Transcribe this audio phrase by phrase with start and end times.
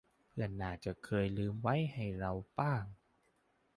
[0.27, 2.83] เพื่อนน่าจะเคยลืมไว้ให้เราบ้าง